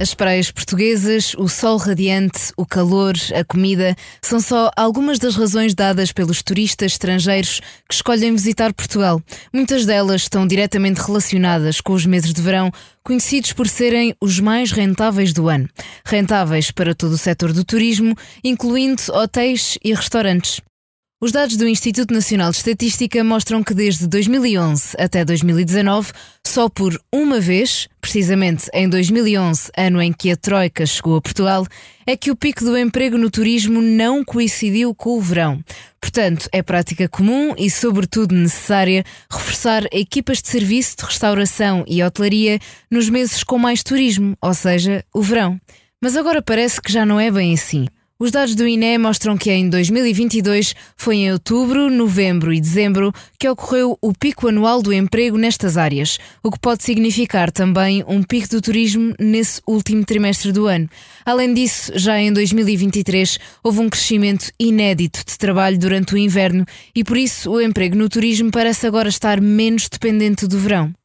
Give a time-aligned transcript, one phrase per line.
[0.00, 5.74] As praias portuguesas, o sol radiante, o calor, a comida são só algumas das razões
[5.74, 9.20] dadas pelos turistas estrangeiros que escolhem visitar Portugal.
[9.52, 12.70] Muitas delas estão diretamente relacionadas com os meses de verão,
[13.02, 15.68] conhecidos por serem os mais rentáveis do ano.
[16.04, 20.60] Rentáveis para todo o setor do turismo, incluindo hotéis e restaurantes.
[21.20, 26.12] Os dados do Instituto Nacional de Estatística mostram que desde 2011 até 2019,
[26.46, 31.66] só por uma vez, precisamente em 2011, ano em que a Troika chegou a Portugal,
[32.06, 35.60] é que o pico do emprego no turismo não coincidiu com o verão.
[36.00, 42.60] Portanto, é prática comum e, sobretudo, necessária reforçar equipas de serviço de restauração e hotelaria
[42.88, 45.60] nos meses com mais turismo, ou seja, o verão.
[46.00, 47.88] Mas agora parece que já não é bem assim.
[48.20, 53.48] Os dados do INE mostram que em 2022 foi em outubro, novembro e dezembro que
[53.48, 58.48] ocorreu o pico anual do emprego nestas áreas, o que pode significar também um pico
[58.48, 60.90] do turismo nesse último trimestre do ano.
[61.24, 67.04] Além disso, já em 2023 houve um crescimento inédito de trabalho durante o inverno e
[67.04, 70.97] por isso o emprego no turismo parece agora estar menos dependente do verão.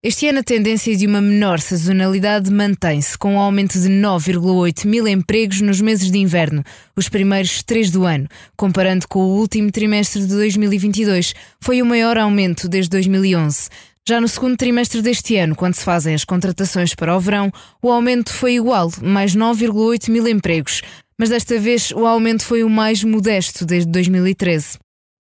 [0.00, 5.08] Este ano a tendência de uma menor sazonalidade mantém-se, com um aumento de 9,8 mil
[5.08, 6.62] empregos nos meses de inverno,
[6.94, 11.34] os primeiros três do ano, comparando com o último trimestre de 2022.
[11.60, 13.70] Foi o maior aumento desde 2011.
[14.08, 17.50] Já no segundo trimestre deste ano, quando se fazem as contratações para o verão,
[17.82, 20.80] o aumento foi igual, mais 9,8 mil empregos.
[21.18, 24.78] Mas desta vez o aumento foi o mais modesto desde 2013.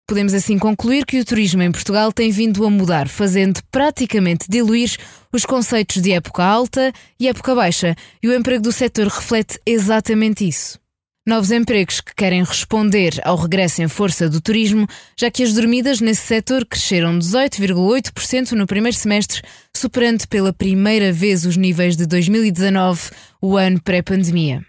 [0.09, 4.97] Podemos assim concluir que o turismo em Portugal tem vindo a mudar, fazendo praticamente diluir
[5.33, 10.47] os conceitos de época alta e época baixa, e o emprego do setor reflete exatamente
[10.47, 10.79] isso.
[11.27, 14.87] Novos empregos que querem responder ao regresso em força do turismo,
[15.19, 19.43] já que as dormidas nesse setor cresceram 18,8% no primeiro semestre,
[19.75, 23.11] superando pela primeira vez os níveis de 2019,
[23.43, 24.65] o ano pré-pandemia.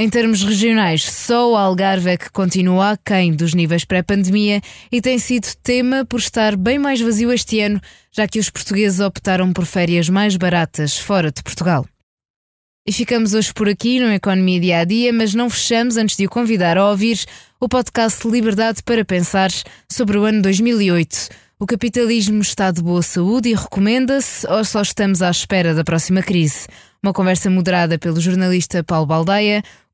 [0.00, 4.60] Em termos regionais, só o Algarve é que continua aquém dos níveis pré-pandemia
[4.92, 7.80] e tem sido tema por estar bem mais vazio este ano,
[8.12, 11.84] já que os portugueses optaram por férias mais baratas fora de Portugal.
[12.86, 16.26] E ficamos hoje por aqui no Economia Dia a Dia, mas não fechamos antes de
[16.26, 17.18] o convidar a ouvir
[17.58, 19.50] o podcast Liberdade para Pensar
[19.90, 21.28] sobre o ano 2008.
[21.58, 26.22] O capitalismo está de boa saúde e recomenda-se ou só estamos à espera da próxima
[26.22, 26.68] crise?
[27.02, 29.64] Uma conversa moderada pelo jornalista Paulo Baldeia,